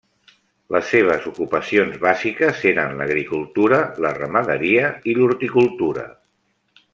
Les 0.75 0.87
seves 0.93 1.27
ocupacions 1.31 1.99
bàsiques 2.05 2.63
eren 2.71 2.95
l'agricultura, 3.01 3.83
la 4.07 4.13
ramaderia 4.19 4.89
i 5.13 5.17
l'horticultura. 5.21 6.09